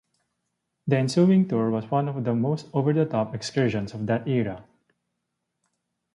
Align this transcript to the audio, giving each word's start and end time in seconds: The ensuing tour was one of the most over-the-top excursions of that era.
The 0.87 0.97
ensuing 0.97 1.47
tour 1.47 1.69
was 1.69 1.91
one 1.91 2.09
of 2.09 2.23
the 2.23 2.33
most 2.33 2.65
over-the-top 2.73 3.35
excursions 3.35 3.93
of 3.93 4.07
that 4.07 4.27
era. 4.27 4.65